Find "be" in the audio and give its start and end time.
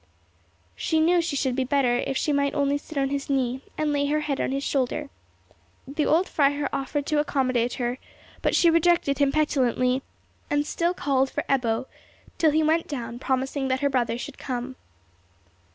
1.55-1.63